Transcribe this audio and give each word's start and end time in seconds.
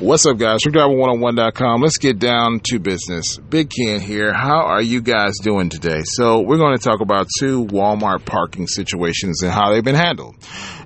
What's 0.00 0.24
up, 0.26 0.38
guys? 0.38 0.60
TruckDriver101.com. 0.62 1.82
Let's 1.82 1.98
get 1.98 2.20
down 2.20 2.60
to 2.66 2.78
business. 2.78 3.36
Big 3.38 3.68
Ken 3.68 4.00
here. 4.00 4.32
How 4.32 4.60
are 4.60 4.80
you 4.80 5.00
guys 5.00 5.32
doing 5.42 5.70
today? 5.70 6.02
So, 6.04 6.40
we're 6.40 6.56
going 6.56 6.78
to 6.78 6.82
talk 6.82 7.00
about 7.00 7.26
two 7.40 7.64
Walmart 7.64 8.24
parking 8.24 8.68
situations 8.68 9.42
and 9.42 9.50
how 9.50 9.72
they've 9.72 9.82
been 9.82 9.96
handled. 9.96 10.36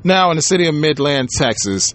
Now, 0.03 0.31
in 0.31 0.37
the 0.37 0.43
city 0.43 0.67
of 0.67 0.75
Midland, 0.75 1.29
Texas, 1.29 1.93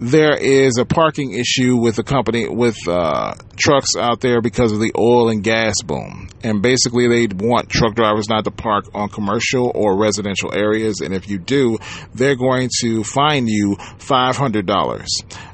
there 0.00 0.36
is 0.36 0.76
a 0.76 0.84
parking 0.84 1.38
issue 1.38 1.76
with 1.76 1.94
the 1.94 2.02
company 2.02 2.48
with 2.48 2.76
uh, 2.88 3.34
trucks 3.56 3.94
out 3.96 4.20
there 4.20 4.40
because 4.40 4.72
of 4.72 4.80
the 4.80 4.92
oil 4.98 5.28
and 5.28 5.44
gas 5.44 5.76
boom. 5.84 6.28
And 6.42 6.62
basically, 6.62 7.06
they 7.06 7.32
want 7.32 7.68
truck 7.68 7.94
drivers 7.94 8.28
not 8.28 8.42
to 8.42 8.50
park 8.50 8.86
on 8.92 9.08
commercial 9.08 9.70
or 9.72 9.96
residential 9.96 10.52
areas. 10.52 11.00
And 11.00 11.14
if 11.14 11.30
you 11.30 11.38
do, 11.38 11.78
they're 12.12 12.34
going 12.34 12.70
to 12.80 13.04
fine 13.04 13.46
you 13.46 13.76
$500. 13.76 15.06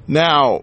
Now, 0.08 0.62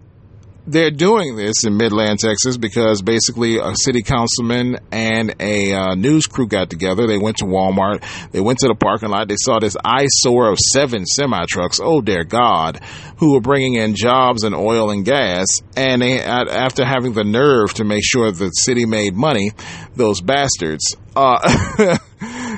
they're 0.66 0.90
doing 0.90 1.36
this 1.36 1.64
in 1.64 1.76
Midland, 1.76 2.18
Texas, 2.18 2.56
because 2.56 3.02
basically 3.02 3.58
a 3.58 3.72
city 3.74 4.02
councilman 4.02 4.78
and 4.92 5.34
a 5.40 5.72
uh, 5.72 5.94
news 5.94 6.26
crew 6.26 6.46
got 6.46 6.70
together. 6.70 7.06
They 7.06 7.18
went 7.18 7.38
to 7.38 7.44
Walmart. 7.44 8.04
They 8.32 8.40
went 8.40 8.58
to 8.60 8.68
the 8.68 8.74
parking 8.74 9.08
lot. 9.08 9.28
They 9.28 9.36
saw 9.38 9.58
this 9.58 9.76
eyesore 9.84 10.50
of 10.50 10.58
seven 10.58 11.06
semi 11.06 11.44
trucks. 11.48 11.80
Oh, 11.82 12.00
dear 12.00 12.24
God, 12.24 12.80
who 13.18 13.34
were 13.34 13.40
bringing 13.40 13.74
in 13.74 13.94
jobs 13.94 14.44
and 14.44 14.54
oil 14.54 14.90
and 14.90 15.04
gas. 15.04 15.46
And 15.76 16.02
they, 16.02 16.20
after 16.20 16.84
having 16.84 17.12
the 17.14 17.24
nerve 17.24 17.74
to 17.74 17.84
make 17.84 18.04
sure 18.04 18.30
the 18.30 18.50
city 18.50 18.86
made 18.86 19.14
money, 19.14 19.52
those 19.96 20.20
bastards. 20.20 20.96
Uh, 21.16 21.98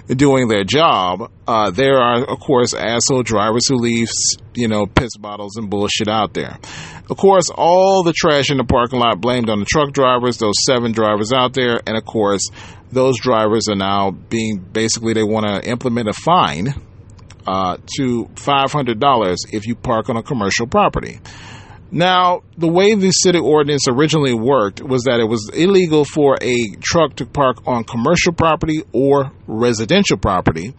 doing 0.08 0.48
their 0.48 0.64
job. 0.64 1.30
Uh, 1.46 1.70
there 1.70 1.98
are, 1.98 2.24
of 2.24 2.40
course, 2.40 2.74
asshole 2.74 3.22
drivers 3.22 3.68
who 3.68 3.76
leave, 3.76 4.08
you 4.54 4.68
know, 4.68 4.86
piss 4.86 5.16
bottles 5.16 5.56
and 5.56 5.70
bullshit 5.70 6.08
out 6.08 6.34
there. 6.34 6.58
Of 7.10 7.16
course, 7.16 7.50
all 7.50 8.02
the 8.02 8.12
trash 8.12 8.50
in 8.50 8.56
the 8.56 8.64
parking 8.64 8.98
lot 8.98 9.20
blamed 9.20 9.48
on 9.48 9.60
the 9.60 9.66
truck 9.66 9.92
drivers, 9.92 10.38
those 10.38 10.54
seven 10.66 10.92
drivers 10.92 11.32
out 11.32 11.54
there, 11.54 11.80
and 11.86 11.96
of 11.96 12.04
course, 12.04 12.48
those 12.90 13.18
drivers 13.18 13.68
are 13.68 13.76
now 13.76 14.10
being 14.10 14.58
basically 14.58 15.12
they 15.12 15.22
want 15.22 15.46
to 15.46 15.68
implement 15.68 16.08
a 16.08 16.12
fine 16.12 16.74
uh, 17.46 17.76
to 17.96 18.26
$500 18.34 19.36
if 19.52 19.66
you 19.66 19.74
park 19.74 20.08
on 20.08 20.16
a 20.16 20.22
commercial 20.22 20.66
property. 20.66 21.20
Now, 21.94 22.40
the 22.56 22.68
way 22.68 22.94
the 22.94 23.10
city 23.10 23.38
ordinance 23.38 23.86
originally 23.86 24.32
worked 24.32 24.80
was 24.80 25.02
that 25.02 25.20
it 25.20 25.28
was 25.28 25.50
illegal 25.52 26.06
for 26.06 26.38
a 26.40 26.74
truck 26.80 27.16
to 27.16 27.26
park 27.26 27.58
on 27.66 27.84
commercial 27.84 28.32
property 28.32 28.82
or 28.94 29.30
residential 29.46 30.16
property, 30.16 30.74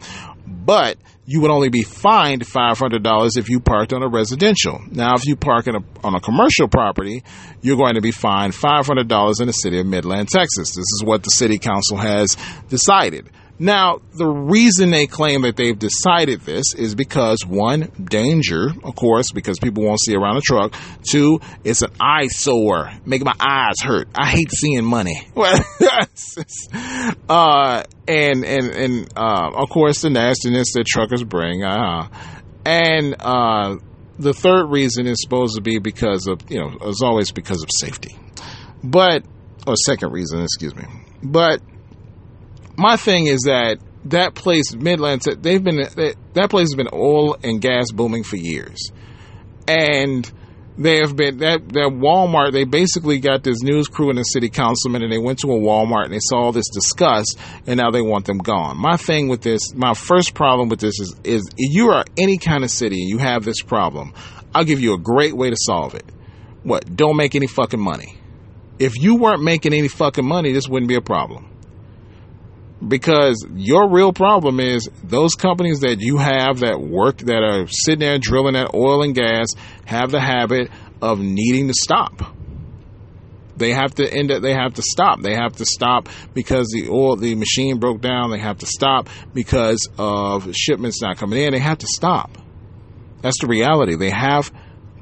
but 0.48 0.98
you 1.28 1.42
would 1.42 1.52
only 1.52 1.70
be 1.70 1.84
fined 1.84 2.42
$500 2.42 3.38
if 3.38 3.48
you 3.48 3.60
parked 3.60 3.94
on 3.94 4.02
a 4.02 4.10
residential. 4.10 4.82
Now, 4.90 5.14
if 5.14 5.28
you 5.28 5.36
park 5.36 5.68
a, 5.68 5.84
on 6.04 6.16
a 6.16 6.20
commercial 6.20 6.68
property, 6.68 7.24
you're 7.62 7.78
going 7.78 7.94
to 7.94 8.02
be 8.02 8.12
fined 8.12 8.54
$500 8.54 9.40
in 9.40 9.48
the 9.48 9.54
city 9.54 9.80
of 9.80 9.86
Midland, 9.86 10.30
Texas. 10.30 10.70
This 10.70 10.80
is 10.80 11.04
what 11.06 11.22
the 11.22 11.30
city 11.30 11.60
council 11.60 11.98
has 11.98 12.36
decided. 12.70 13.30
Now, 13.60 14.00
the 14.14 14.28
reason 14.28 14.90
they 14.90 15.06
claim 15.06 15.44
that 15.44 15.56
they've 15.56 15.78
decided 15.78 16.42
this 16.42 16.74
is 16.76 16.96
because 16.96 17.46
one, 17.46 17.92
danger, 18.04 18.72
of 18.84 18.96
course, 18.96 19.32
because 19.32 19.60
people 19.60 19.84
won't 19.84 20.00
see 20.02 20.16
around 20.16 20.36
the 20.36 20.42
truck. 20.42 20.74
Two, 21.08 21.40
it's 21.64 21.84
an 21.84 21.92
eyesore, 22.00 22.92
making 23.06 23.26
my 23.26 23.36
eyes 23.40 23.76
hurt. 23.84 24.08
I 24.16 24.28
hate 24.28 24.52
seeing 24.52 24.84
money. 24.84 25.28
uh, 27.30 27.84
and 28.08 28.44
and 28.44 28.66
and 28.72 29.14
uh, 29.16 29.52
of 29.54 29.70
course, 29.70 30.02
the 30.02 30.10
nastiness 30.10 30.74
that 30.74 30.86
truckers 30.88 31.24
bring. 31.24 31.64
Uh, 31.64 32.08
and 32.66 33.16
uh, 33.20 33.78
the 34.18 34.34
third 34.34 34.66
reason 34.72 35.06
is 35.06 35.18
supposed 35.22 35.56
to 35.56 35.62
be 35.62 35.80
because 35.80 36.28
of 36.28 36.42
you 36.50 36.60
know, 36.60 36.78
as 36.88 37.02
always 37.04 37.32
because 37.32 37.62
of 37.62 37.70
safety. 37.80 38.18
But 38.84 39.24
or 39.68 39.76
second 39.76 40.12
reason, 40.12 40.42
excuse 40.42 40.76
me. 40.76 40.84
But 41.22 41.62
my 42.78 42.96
thing 42.96 43.28
is 43.28 43.42
that 43.42 43.78
that 44.06 44.36
place, 44.36 44.76
Midland, 44.76 45.22
they've 45.22 45.64
been 45.64 45.78
that 45.78 46.50
place 46.50 46.70
has 46.70 46.76
been 46.76 46.90
oil 46.92 47.38
and 47.44 47.62
gas 47.62 47.92
booming 47.92 48.24
for 48.24 48.36
years, 48.36 48.92
and 49.68 50.30
they 50.78 50.98
have 50.98 51.16
been 51.16 51.38
that 51.38 51.70
that 51.70 51.92
Walmart. 51.94 52.52
They 52.52 52.66
basically 52.66 53.20
got 53.20 53.44
this 53.44 53.62
news 53.62 53.88
crew 53.88 54.10
and 54.10 54.18
the 54.18 54.24
city 54.24 54.50
councilman, 54.50 55.04
and 55.04 55.12
they 55.12 55.20
went 55.20 55.40
to 55.40 55.52
a 55.52 55.58
Walmart 55.58 56.06
and 56.06 56.14
they 56.14 56.20
saw 56.20 56.46
all 56.46 56.52
this 56.52 56.70
disgust, 56.74 57.38
and 57.66 57.78
now 57.78 57.92
they 57.92 58.02
want 58.02 58.26
them 58.26 58.40
gone. 58.40 58.78
My 58.78 58.98
thing 58.98 59.30
with 59.30 59.42
this, 59.42 59.74
my 59.74 59.94
first 59.94 60.34
problem 60.34 60.68
with 60.68 60.80
this 60.80 61.00
is, 61.00 61.16
is 61.24 61.50
you 61.58 61.92
are 61.92 62.04
any 62.18 62.38
kind 62.38 62.64
of 62.64 62.72
city 62.72 63.02
and 63.02 63.10
you 63.10 63.20
have 63.20 63.46
this 63.46 63.62
problem, 63.62 64.14
I'll 64.54 64.66
give 64.66 64.82
you 64.82 64.94
a 64.94 65.00
great 65.00 65.36
way 65.36 65.50
to 65.50 65.58
solve 65.58 65.96
it. 65.96 66.06
What? 66.64 66.94
Don't 66.96 67.16
make 67.16 67.36
any 67.36 67.48
fucking 67.48 67.80
money. 67.80 68.18
If 68.80 69.00
you 69.00 69.16
weren't 69.16 69.44
making 69.44 69.74
any 69.74 69.88
fucking 69.88 70.26
money, 70.26 70.52
this 70.52 70.68
wouldn't 70.68 70.90
be 70.90 70.96
a 70.96 71.02
problem 71.02 71.53
because 72.88 73.46
your 73.54 73.90
real 73.90 74.14
problem 74.14 74.60
is 74.60 74.90
those 75.04 75.36
companies 75.36 75.82
that 75.82 76.00
you 76.00 76.18
have 76.18 76.60
that 76.60 76.80
work 76.80 77.18
that 77.20 77.44
are 77.44 77.68
sitting 77.68 78.00
there 78.00 78.18
drilling 78.20 78.54
that 78.54 78.74
oil 78.74 79.04
and 79.04 79.16
gas 79.16 79.48
have 79.86 80.12
the 80.12 80.20
habit 80.20 80.70
of 81.02 81.20
needing 81.20 81.68
to 81.68 81.74
stop. 81.74 82.36
They 83.56 83.72
have 83.72 83.96
to 83.96 84.12
end 84.12 84.32
up 84.32 84.42
they 84.42 84.54
have 84.54 84.74
to 84.76 84.82
stop. 84.82 85.22
They 85.22 85.36
have 85.36 85.58
to 85.58 85.66
stop 85.66 86.10
because 86.34 86.68
the 86.70 86.90
oil 86.90 87.16
the 87.16 87.36
machine 87.36 87.80
broke 87.80 88.02
down. 88.02 88.32
They 88.32 88.40
have 88.40 88.58
to 88.60 88.66
stop 88.66 89.10
because 89.34 89.88
of 89.98 90.54
shipments 90.56 91.02
not 91.02 91.18
coming 91.18 91.40
in. 91.40 91.54
They 91.54 91.60
have 91.60 91.78
to 91.80 91.88
stop. 91.88 92.38
That's 93.22 93.40
the 93.40 93.48
reality. 93.48 93.96
They 93.96 94.10
have 94.10 94.52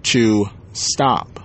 to 0.03 0.46
stop. 0.74 1.40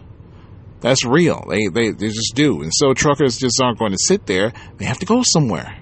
That's 0.80 1.04
real. 1.04 1.44
They, 1.48 1.68
they 1.68 1.90
they 1.92 2.08
just 2.08 2.34
do. 2.34 2.62
And 2.62 2.72
so 2.74 2.92
truckers 2.92 3.38
just 3.38 3.60
aren't 3.62 3.78
going 3.78 3.92
to 3.92 3.98
sit 3.98 4.26
there. 4.26 4.52
They 4.76 4.84
have 4.84 4.98
to 4.98 5.06
go 5.06 5.22
somewhere 5.24 5.78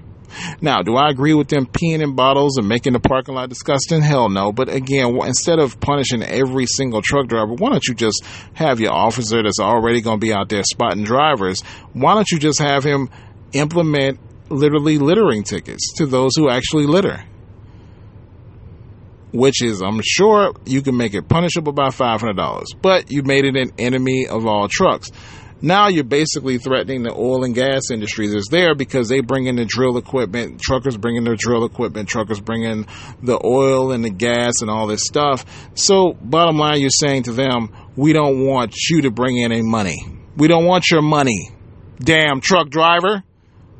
now, 0.61 0.83
do 0.83 0.97
I 0.97 1.11
agree 1.11 1.35
with 1.35 1.49
them 1.49 1.67
peeing 1.67 2.03
in 2.03 2.15
bottles 2.15 2.57
and 2.59 2.69
making 2.69 2.93
the 2.93 3.01
parking 3.01 3.35
lot 3.35 3.49
disgusting? 3.49 4.03
Hell 4.03 4.29
no. 4.29 4.53
But 4.53 4.69
again, 4.69 5.17
instead 5.25 5.59
of 5.59 5.81
punishing 5.81 6.23
every 6.23 6.67
single 6.67 7.03
truck 7.03 7.29
driver, 7.29 7.55
why 7.55 7.71
don't 7.71 7.87
you 7.87 7.95
just 7.95 8.25
have 8.55 8.81
your 8.81 8.93
officer 8.93 9.43
that's 9.43 9.61
already 9.61 10.01
going 10.01 10.21
to 10.21 10.27
be 10.27 10.33
out 10.33 10.49
there 10.49 10.63
spotting 10.63 11.05
drivers? 11.05 11.63
Why 11.93 12.15
don't 12.15 12.31
you 12.31 12.39
just 12.39 12.59
have 12.59 12.85
him 12.85 13.11
implement 13.53 14.21
literally 14.49 14.99
littering 14.99 15.43
tickets 15.43 15.93
to 15.97 16.07
those 16.07 16.33
who 16.37 16.51
actually 16.51 16.87
litter? 16.87 17.25
Which 19.33 19.63
is, 19.63 19.83
I'm 19.83 20.01
sure 20.05 20.55
you 20.65 20.81
can 20.81 20.97
make 20.97 21.15
it 21.15 21.29
punishable 21.29 21.73
by 21.73 21.89
$500, 21.89 22.65
but 22.81 23.11
you 23.11 23.25
made 23.25 23.45
it 23.45 23.57
an 23.57 23.73
enemy 23.79 24.29
of 24.29 24.47
all 24.47 24.69
trucks. 24.69 25.11
Now 25.65 25.89
you're 25.89 26.05
basically 26.05 26.59
threatening 26.59 27.05
the 27.05 27.15
oil 27.15 27.43
and 27.43 27.55
gas 27.55 27.91
industry 27.91 28.27
that's 28.27 28.51
there 28.51 28.75
because 28.75 29.09
they 29.09 29.21
bring 29.21 29.47
in 29.47 29.57
the 29.57 29.65
drill 29.65 29.97
equipment, 29.97 30.61
truckers 30.61 30.99
bring 30.99 31.17
in 31.17 31.25
their 31.25 31.37
drill 31.37 31.65
equipment, 31.65 32.07
truckers 32.07 32.39
bring 32.39 32.65
in 32.65 32.87
the 33.23 33.41
oil 33.43 33.91
and 33.91 34.05
the 34.05 34.11
gas 34.11 34.61
and 34.61 34.69
all 34.69 34.87
this 34.87 35.01
stuff. 35.07 35.47
So, 35.73 36.13
bottom 36.21 36.59
line, 36.59 36.83
you're 36.83 36.91
saying 36.91 37.23
to 37.23 37.33
them, 37.33 37.75
we 37.97 38.13
don't 38.13 38.45
want 38.45 38.75
you 38.91 39.01
to 39.03 39.11
bring 39.11 39.39
in 39.39 39.53
any 39.53 39.63
money. 39.63 40.05
We 40.37 40.49
don't 40.49 40.67
want 40.67 40.91
your 40.91 41.01
money. 41.01 41.51
Damn 41.99 42.43
truck 42.43 42.69
driver. 42.69 43.25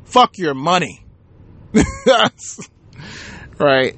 Fuck 0.05 0.39
your 0.39 0.55
money. 0.55 1.05
right. 3.59 3.95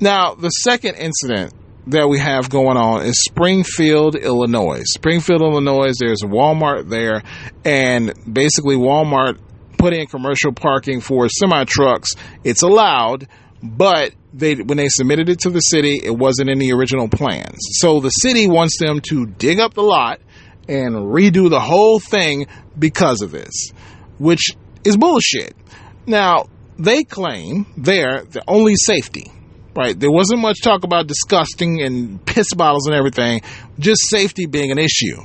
Now, 0.00 0.36
the 0.36 0.48
second 0.48 0.94
incident 0.94 1.52
that 1.90 2.08
we 2.08 2.18
have 2.18 2.48
going 2.48 2.76
on 2.76 3.04
is 3.04 3.22
Springfield, 3.24 4.14
Illinois. 4.14 4.82
Springfield, 4.84 5.42
Illinois, 5.42 5.92
there's 5.98 6.22
Walmart 6.22 6.88
there, 6.88 7.22
and 7.64 8.12
basically 8.32 8.76
Walmart 8.76 9.38
put 9.78 9.92
in 9.92 10.06
commercial 10.06 10.52
parking 10.52 11.00
for 11.00 11.28
semi 11.28 11.64
trucks. 11.64 12.14
It's 12.44 12.62
allowed, 12.62 13.28
but 13.62 14.12
they 14.32 14.54
when 14.54 14.76
they 14.78 14.88
submitted 14.88 15.28
it 15.28 15.40
to 15.40 15.50
the 15.50 15.60
city, 15.60 16.00
it 16.02 16.16
wasn't 16.16 16.50
in 16.50 16.58
the 16.58 16.72
original 16.72 17.08
plans. 17.08 17.58
So 17.80 18.00
the 18.00 18.10
city 18.10 18.46
wants 18.46 18.78
them 18.78 19.00
to 19.10 19.26
dig 19.26 19.58
up 19.58 19.74
the 19.74 19.82
lot 19.82 20.20
and 20.68 20.94
redo 20.94 21.50
the 21.50 21.60
whole 21.60 21.98
thing 21.98 22.46
because 22.78 23.22
of 23.22 23.32
this, 23.32 23.72
which 24.18 24.50
is 24.84 24.96
bullshit. 24.96 25.56
Now, 26.06 26.46
they 26.78 27.02
claim 27.04 27.66
they're 27.76 28.22
the 28.22 28.42
only 28.46 28.74
safety 28.76 29.32
Right. 29.74 29.98
There 29.98 30.10
wasn't 30.10 30.40
much 30.40 30.62
talk 30.62 30.82
about 30.84 31.06
disgusting 31.06 31.80
and 31.82 32.24
piss 32.26 32.52
bottles 32.54 32.86
and 32.86 32.94
everything, 32.94 33.42
just 33.78 34.00
safety 34.08 34.46
being 34.46 34.72
an 34.72 34.78
issue. 34.78 35.22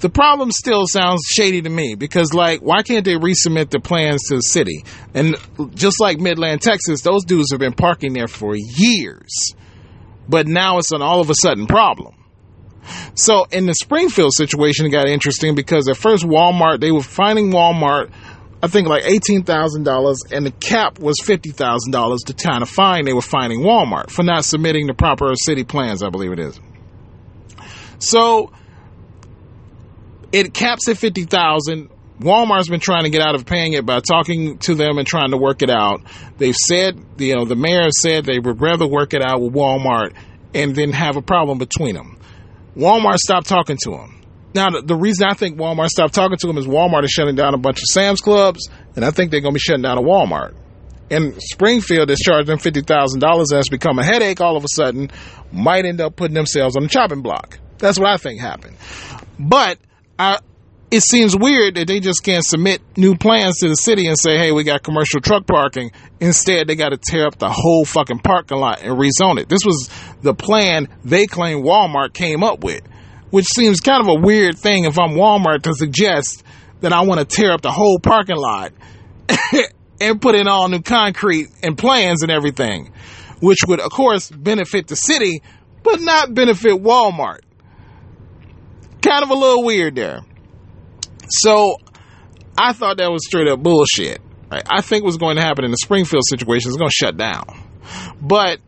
The 0.00 0.08
problem 0.08 0.52
still 0.52 0.86
sounds 0.86 1.22
shady 1.26 1.60
to 1.62 1.68
me 1.68 1.96
because, 1.96 2.32
like, 2.32 2.60
why 2.60 2.82
can't 2.82 3.04
they 3.04 3.14
resubmit 3.14 3.70
the 3.70 3.80
plans 3.80 4.22
to 4.28 4.36
the 4.36 4.42
city? 4.42 4.84
And 5.12 5.36
just 5.74 6.00
like 6.00 6.18
Midland, 6.18 6.62
Texas, 6.62 7.02
those 7.02 7.24
dudes 7.24 7.50
have 7.50 7.58
been 7.58 7.72
parking 7.72 8.12
there 8.12 8.28
for 8.28 8.54
years. 8.54 9.54
But 10.28 10.46
now 10.46 10.78
it's 10.78 10.92
an 10.92 11.02
all 11.02 11.20
of 11.20 11.30
a 11.30 11.34
sudden 11.34 11.66
problem. 11.66 12.14
So 13.14 13.44
in 13.50 13.66
the 13.66 13.74
Springfield 13.74 14.32
situation, 14.34 14.86
it 14.86 14.90
got 14.90 15.08
interesting 15.08 15.54
because 15.54 15.88
at 15.88 15.96
first 15.96 16.24
Walmart, 16.24 16.80
they 16.80 16.92
were 16.92 17.02
finding 17.02 17.50
Walmart 17.50 18.10
I 18.60 18.66
think 18.66 18.88
like 18.88 19.04
eighteen 19.04 19.44
thousand 19.44 19.84
dollars, 19.84 20.22
and 20.32 20.44
the 20.44 20.50
cap 20.50 20.98
was 20.98 21.16
fifty 21.22 21.50
thousand 21.50 21.92
dollars 21.92 22.22
to 22.26 22.34
kind 22.34 22.62
of 22.62 22.68
fine 22.68 23.04
they 23.04 23.12
were 23.12 23.22
fining 23.22 23.60
Walmart 23.60 24.10
for 24.10 24.24
not 24.24 24.44
submitting 24.44 24.86
the 24.86 24.94
proper 24.94 25.32
city 25.36 25.64
plans. 25.64 26.02
I 26.02 26.10
believe 26.10 26.32
it 26.32 26.40
is. 26.40 26.58
So 28.00 28.52
it 30.32 30.54
caps 30.54 30.88
at 30.88 30.96
50,000. 30.96 31.90
Walmart's 32.20 32.68
been 32.68 32.80
trying 32.80 33.04
to 33.04 33.10
get 33.10 33.22
out 33.22 33.34
of 33.34 33.46
paying 33.46 33.74
it 33.74 33.86
by 33.86 34.00
talking 34.00 34.58
to 34.58 34.74
them 34.74 34.98
and 34.98 35.06
trying 35.06 35.30
to 35.30 35.36
work 35.36 35.62
it 35.62 35.70
out. 35.70 36.02
They've 36.36 36.54
said, 36.54 37.00
you 37.16 37.36
know, 37.36 37.44
the 37.44 37.56
mayor 37.56 37.88
said 37.90 38.24
they 38.24 38.38
would 38.38 38.60
rather 38.60 38.86
work 38.86 39.14
it 39.14 39.22
out 39.22 39.40
with 39.40 39.52
Walmart 39.52 40.14
and 40.52 40.74
then 40.74 40.92
have 40.92 41.16
a 41.16 41.22
problem 41.22 41.58
between 41.58 41.94
them. 41.94 42.18
Walmart 42.76 43.18
stopped 43.18 43.48
talking 43.48 43.76
to 43.84 43.90
them. 43.90 44.17
Now, 44.54 44.70
the, 44.70 44.82
the 44.82 44.96
reason 44.96 45.26
I 45.28 45.34
think 45.34 45.58
Walmart 45.58 45.88
stopped 45.88 46.14
talking 46.14 46.36
to 46.38 46.46
them 46.46 46.58
is 46.58 46.66
Walmart 46.66 47.04
is 47.04 47.10
shutting 47.10 47.36
down 47.36 47.54
a 47.54 47.58
bunch 47.58 47.78
of 47.78 47.84
Sam's 47.92 48.20
Clubs, 48.20 48.68
and 48.96 49.04
I 49.04 49.10
think 49.10 49.30
they're 49.30 49.40
going 49.40 49.52
to 49.52 49.56
be 49.56 49.60
shutting 49.60 49.82
down 49.82 49.98
a 49.98 50.02
Walmart. 50.02 50.54
And 51.10 51.34
Springfield 51.40 52.10
is 52.10 52.18
charging 52.18 52.46
them 52.46 52.58
$50,000 52.58 53.44
that's 53.50 53.68
become 53.68 53.98
a 53.98 54.04
headache 54.04 54.40
all 54.40 54.56
of 54.56 54.64
a 54.64 54.68
sudden, 54.74 55.10
might 55.52 55.84
end 55.84 56.00
up 56.00 56.16
putting 56.16 56.34
themselves 56.34 56.76
on 56.76 56.82
the 56.82 56.88
chopping 56.88 57.22
block. 57.22 57.58
That's 57.78 57.98
what 57.98 58.08
I 58.08 58.16
think 58.16 58.40
happened. 58.40 58.76
But 59.38 59.78
I, 60.18 60.38
it 60.90 61.02
seems 61.02 61.36
weird 61.36 61.74
that 61.74 61.86
they 61.86 62.00
just 62.00 62.22
can't 62.22 62.44
submit 62.44 62.80
new 62.96 63.16
plans 63.16 63.58
to 63.58 63.68
the 63.68 63.74
city 63.74 64.06
and 64.06 64.16
say, 64.18 64.38
hey, 64.38 64.52
we 64.52 64.64
got 64.64 64.82
commercial 64.82 65.20
truck 65.20 65.46
parking. 65.46 65.92
Instead, 66.20 66.66
they 66.66 66.76
got 66.76 66.90
to 66.90 66.98
tear 66.98 67.26
up 67.26 67.38
the 67.38 67.50
whole 67.50 67.84
fucking 67.84 68.20
parking 68.20 68.58
lot 68.58 68.82
and 68.82 68.98
rezone 68.98 69.38
it. 69.38 69.48
This 69.48 69.64
was 69.64 69.90
the 70.22 70.34
plan 70.34 70.88
they 71.04 71.26
claim 71.26 71.62
Walmart 71.62 72.14
came 72.14 72.42
up 72.42 72.64
with, 72.64 72.82
which 73.30 73.46
seems 73.46 73.80
kind 73.80 74.00
of 74.00 74.08
a 74.08 74.20
weird 74.20 74.58
thing 74.58 74.84
if 74.84 74.98
I'm 74.98 75.10
Walmart 75.10 75.62
to 75.62 75.74
suggest 75.74 76.42
that 76.80 76.92
I 76.92 77.02
want 77.02 77.20
to 77.20 77.36
tear 77.36 77.52
up 77.52 77.60
the 77.60 77.72
whole 77.72 77.98
parking 77.98 78.36
lot 78.36 78.72
and 80.00 80.20
put 80.20 80.34
in 80.34 80.48
all 80.48 80.68
new 80.68 80.80
concrete 80.80 81.48
and 81.62 81.76
plans 81.76 82.22
and 82.22 82.30
everything, 82.30 82.92
which 83.40 83.58
would, 83.66 83.80
of 83.80 83.90
course, 83.90 84.30
benefit 84.30 84.86
the 84.86 84.96
city, 84.96 85.42
but 85.82 86.00
not 86.00 86.34
benefit 86.34 86.72
Walmart. 86.72 87.40
Kind 89.02 89.22
of 89.22 89.30
a 89.30 89.34
little 89.34 89.64
weird 89.64 89.94
there. 89.94 90.20
So 91.28 91.76
I 92.56 92.72
thought 92.72 92.98
that 92.98 93.10
was 93.10 93.24
straight 93.26 93.48
up 93.48 93.62
bullshit. 93.62 94.20
Right? 94.50 94.62
I 94.68 94.80
think 94.80 95.04
what's 95.04 95.18
going 95.18 95.36
to 95.36 95.42
happen 95.42 95.64
in 95.64 95.70
the 95.70 95.76
Springfield 95.76 96.22
situation 96.26 96.70
is 96.70 96.76
going 96.76 96.88
to 96.88 96.94
shut 96.94 97.16
down. 97.16 97.44
But 98.20 98.60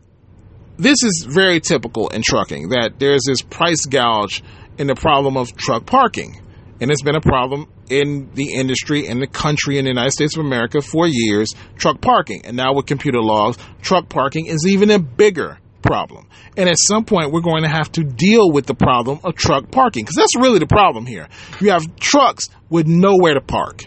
this 0.81 1.03
is 1.03 1.27
very 1.29 1.59
typical 1.59 2.09
in 2.09 2.23
trucking 2.23 2.69
that 2.69 2.93
there's 2.97 3.21
this 3.27 3.41
price 3.41 3.85
gouge 3.85 4.43
in 4.77 4.87
the 4.87 4.95
problem 4.95 5.37
of 5.37 5.55
truck 5.55 5.85
parking. 5.85 6.41
And 6.79 6.89
it's 6.89 7.03
been 7.03 7.15
a 7.15 7.21
problem 7.21 7.67
in 7.89 8.31
the 8.33 8.53
industry, 8.53 9.05
in 9.05 9.19
the 9.19 9.27
country, 9.27 9.77
in 9.77 9.85
the 9.85 9.91
United 9.91 10.11
States 10.11 10.35
of 10.35 10.43
America 10.43 10.81
for 10.81 11.05
years, 11.07 11.53
truck 11.75 12.01
parking. 12.01 12.45
And 12.45 12.57
now 12.57 12.73
with 12.73 12.87
computer 12.87 13.21
laws, 13.21 13.57
truck 13.83 14.09
parking 14.09 14.47
is 14.47 14.65
even 14.65 14.89
a 14.89 14.97
bigger 14.97 15.59
problem. 15.83 16.27
And 16.57 16.67
at 16.67 16.77
some 16.79 17.05
point, 17.05 17.31
we're 17.31 17.41
going 17.41 17.61
to 17.61 17.69
have 17.69 17.91
to 17.91 18.03
deal 18.03 18.51
with 18.51 18.65
the 18.65 18.73
problem 18.73 19.19
of 19.23 19.35
truck 19.35 19.69
parking 19.69 20.03
because 20.03 20.15
that's 20.15 20.35
really 20.35 20.57
the 20.57 20.65
problem 20.65 21.05
here. 21.05 21.27
You 21.59 21.69
have 21.69 21.95
trucks 21.97 22.49
with 22.69 22.87
nowhere 22.87 23.35
to 23.35 23.41
park. 23.41 23.85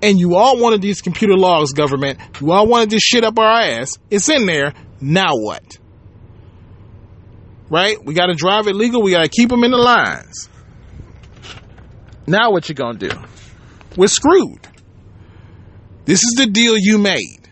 And 0.00 0.20
you 0.20 0.36
all 0.36 0.60
wanted 0.60 0.80
these 0.80 1.00
computer 1.00 1.36
logs, 1.36 1.72
government. 1.72 2.20
You 2.40 2.52
all 2.52 2.68
wanted 2.68 2.90
this 2.90 3.02
shit 3.02 3.24
up 3.24 3.36
our 3.36 3.62
ass. 3.62 3.98
It's 4.10 4.28
in 4.28 4.46
there. 4.46 4.74
Now 5.00 5.32
what? 5.32 5.77
Right? 7.70 7.96
We 8.02 8.14
got 8.14 8.26
to 8.26 8.34
drive 8.34 8.66
it 8.66 8.74
legal. 8.74 9.02
We 9.02 9.10
got 9.10 9.22
to 9.22 9.28
keep 9.28 9.50
them 9.50 9.64
in 9.64 9.70
the 9.70 9.78
lines. 9.78 10.48
Now 12.28 12.50
what 12.50 12.68
you 12.68 12.74
gonna 12.74 12.98
do? 12.98 13.10
We're 13.96 14.06
screwed. 14.06 14.68
This 16.04 16.22
is 16.22 16.34
the 16.36 16.44
deal 16.44 16.74
you 16.76 16.98
made. 16.98 17.48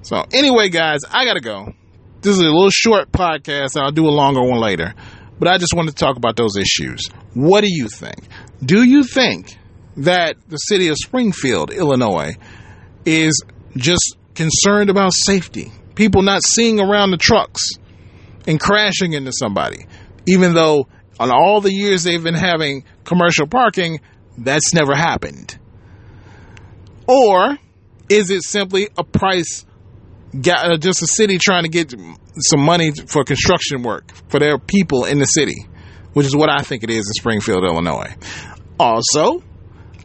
So 0.00 0.24
anyway, 0.32 0.70
guys, 0.70 1.00
I 1.10 1.26
gotta 1.26 1.40
go. 1.40 1.74
This 2.22 2.32
is 2.32 2.40
a 2.40 2.44
little 2.44 2.70
short 2.70 3.12
podcast. 3.12 3.78
I'll 3.78 3.92
do 3.92 4.08
a 4.08 4.10
longer 4.10 4.42
one 4.42 4.58
later. 4.58 4.94
But 5.38 5.48
I 5.48 5.58
just 5.58 5.74
wanted 5.74 5.90
to 5.90 5.96
talk 5.96 6.16
about 6.16 6.36
those 6.36 6.56
issues. 6.56 7.06
What 7.34 7.60
do 7.60 7.68
you 7.70 7.88
think? 7.88 8.26
Do 8.64 8.82
you 8.82 9.04
think 9.04 9.58
that 9.98 10.36
the 10.48 10.56
city 10.56 10.88
of 10.88 10.96
Springfield, 10.96 11.70
Illinois, 11.70 12.38
is 13.04 13.44
just 13.76 14.16
concerned 14.34 14.88
about 14.88 15.12
safety? 15.14 15.72
People 15.94 16.22
not 16.22 16.42
seeing 16.42 16.80
around 16.80 17.10
the 17.10 17.18
trucks 17.18 17.60
and 18.48 18.58
crashing 18.58 19.12
into 19.12 19.30
somebody, 19.30 19.86
even 20.26 20.54
though 20.54 20.88
on 21.20 21.30
all 21.30 21.60
the 21.60 21.72
years 21.72 22.02
they've 22.02 22.22
been 22.22 22.34
having 22.34 22.84
commercial 23.04 23.46
parking, 23.46 24.00
that's 24.38 24.72
never 24.72 24.94
happened. 24.94 25.56
Or 27.06 27.58
is 28.08 28.30
it 28.30 28.42
simply 28.42 28.88
a 28.96 29.04
price, 29.04 29.66
uh, 30.34 30.76
just 30.78 31.02
a 31.02 31.06
city 31.06 31.38
trying 31.38 31.64
to 31.64 31.68
get 31.68 31.90
some 31.90 32.60
money 32.60 32.92
for 33.06 33.22
construction 33.22 33.82
work 33.82 34.10
for 34.28 34.40
their 34.40 34.58
people 34.58 35.04
in 35.04 35.18
the 35.18 35.26
city, 35.26 35.66
which 36.14 36.26
is 36.26 36.34
what 36.34 36.48
I 36.48 36.62
think 36.62 36.82
it 36.82 36.90
is 36.90 37.06
in 37.06 37.12
Springfield, 37.12 37.64
Illinois. 37.64 38.14
Also, 38.80 39.42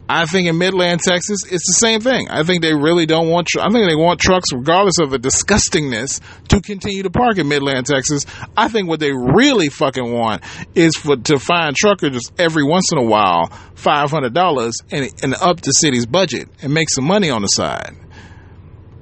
I 0.06 0.26
think 0.26 0.48
in 0.48 0.58
Midland, 0.58 1.00
Texas, 1.00 1.44
it's 1.44 1.66
the 1.66 1.78
same 1.80 2.00
thing. 2.00 2.28
I 2.28 2.42
think 2.42 2.60
they 2.60 2.74
really 2.74 3.06
don't 3.06 3.30
want. 3.30 3.46
Tr- 3.46 3.60
I 3.60 3.70
think 3.70 3.88
they 3.88 3.96
want 3.96 4.20
trucks, 4.20 4.52
regardless 4.52 5.00
of 5.00 5.10
the 5.10 5.18
disgustingness, 5.18 6.20
to 6.48 6.60
continue 6.60 7.02
to 7.04 7.10
park 7.10 7.38
in 7.38 7.48
Midland, 7.48 7.86
Texas. 7.86 8.26
I 8.54 8.68
think 8.68 8.86
what 8.86 9.00
they 9.00 9.12
really 9.12 9.70
fucking 9.70 10.12
want 10.12 10.42
is 10.74 10.94
for 10.94 11.16
to 11.16 11.38
find 11.38 11.74
truckers 11.74 12.20
every 12.38 12.64
once 12.64 12.92
in 12.92 12.98
a 12.98 13.02
while 13.02 13.46
five 13.74 14.10
hundred 14.10 14.34
dollars 14.34 14.74
and 14.90 15.10
and 15.22 15.34
up 15.34 15.62
the 15.62 15.70
city's 15.70 16.04
budget 16.04 16.48
and 16.60 16.74
make 16.74 16.90
some 16.90 17.04
money 17.04 17.30
on 17.30 17.40
the 17.40 17.48
side. 17.48 17.96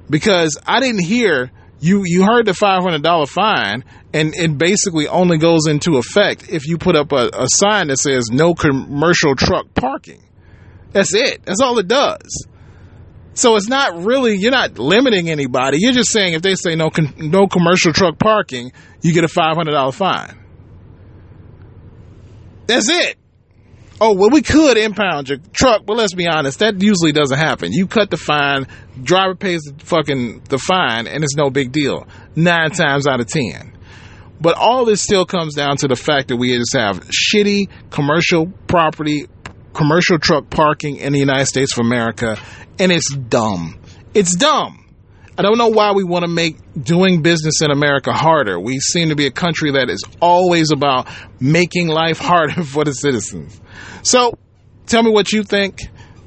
Because 0.09 0.57
I 0.65 0.79
didn't 0.79 1.03
hear 1.03 1.51
you 1.81 2.03
you 2.05 2.23
heard 2.23 2.45
the 2.45 2.53
five 2.53 2.81
hundred 2.81 3.03
dollar 3.03 3.25
fine, 3.25 3.83
and 4.13 4.33
it 4.35 4.57
basically 4.57 5.09
only 5.09 5.37
goes 5.37 5.67
into 5.67 5.97
effect 5.97 6.47
if 6.49 6.65
you 6.65 6.77
put 6.77 6.95
up 6.95 7.11
a, 7.11 7.29
a 7.33 7.47
sign 7.47 7.87
that 7.87 7.97
says 7.97 8.29
no 8.31 8.53
commercial 8.53 9.35
truck 9.35 9.73
parking. 9.73 10.21
That's 10.93 11.13
it. 11.13 11.43
That's 11.43 11.59
all 11.59 11.77
it 11.79 11.87
does. 11.87 12.47
So 13.35 13.55
it's 13.55 13.67
not 13.67 14.03
really 14.03 14.37
you're 14.37 14.51
not 14.51 14.77
limiting 14.77 15.29
anybody. 15.29 15.79
You're 15.79 15.93
just 15.93 16.11
saying 16.11 16.33
if 16.33 16.41
they 16.41 16.55
say 16.55 16.75
no 16.75 16.89
no 17.17 17.47
commercial 17.47 17.91
truck 17.91 18.19
parking, 18.19 18.71
you 19.01 19.13
get 19.13 19.23
a 19.23 19.27
five 19.27 19.55
hundred 19.55 19.71
dollar 19.71 19.91
fine. 19.91 20.39
That's 22.67 22.89
it. 22.89 23.17
Oh 23.99 24.15
well, 24.15 24.29
we 24.29 24.41
could 24.41 24.77
impound 24.77 25.29
your 25.29 25.39
truck, 25.51 25.85
but 25.85 25.97
let's 25.97 26.13
be 26.13 26.27
honest, 26.27 26.59
that 26.59 26.81
usually 26.81 27.11
doesn't 27.11 27.37
happen. 27.37 27.71
You 27.71 27.87
cut 27.87 28.11
the 28.11 28.17
fine, 28.17 28.67
driver 29.01 29.35
pays 29.35 29.61
the 29.61 29.83
fucking 29.83 30.43
the 30.49 30.57
fine, 30.59 31.07
and 31.07 31.23
it's 31.23 31.35
no 31.35 31.49
big 31.49 31.71
deal. 31.71 32.07
Nine 32.35 32.71
times 32.71 33.07
out 33.07 33.19
of 33.19 33.27
ten. 33.27 33.75
But 34.39 34.57
all 34.57 34.85
this 34.85 35.01
still 35.01 35.25
comes 35.25 35.55
down 35.55 35.77
to 35.77 35.87
the 35.87 35.95
fact 35.95 36.27
that 36.27 36.35
we 36.35 36.55
just 36.55 36.75
have 36.75 37.07
shitty 37.09 37.69
commercial 37.89 38.47
property 38.67 39.27
commercial 39.73 40.19
truck 40.19 40.49
parking 40.49 40.97
in 40.97 41.13
the 41.13 41.19
United 41.19 41.45
States 41.45 41.77
of 41.77 41.85
America, 41.85 42.37
and 42.79 42.91
it's 42.91 43.13
dumb. 43.13 43.79
It's 44.13 44.35
dumb. 44.35 44.79
I 45.35 45.41
don't 45.41 45.57
know 45.57 45.69
why 45.69 45.93
we 45.93 46.03
want 46.03 46.23
to 46.23 46.29
make 46.29 46.57
doing 46.79 47.23
business 47.23 47.61
in 47.63 47.71
America 47.71 48.13
harder. 48.13 48.59
We 48.59 48.79
seem 48.79 49.09
to 49.09 49.15
be 49.15 49.25
a 49.25 49.31
country 49.31 49.71
that 49.71 49.89
is 49.89 50.03
always 50.21 50.71
about 50.71 51.07
making 51.39 51.87
life 51.87 52.19
harder 52.19 52.63
for 52.63 52.83
the 52.83 52.93
citizens. 52.93 53.59
So, 54.03 54.37
tell 54.85 55.01
me 55.01 55.11
what 55.11 55.31
you 55.31 55.43
think. 55.43 55.79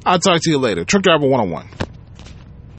I'll 0.04 0.18
talk 0.18 0.40
to 0.42 0.50
you 0.50 0.58
later. 0.58 0.84
Truck 0.84 1.04
Driver 1.04 1.26
101. 1.26 1.85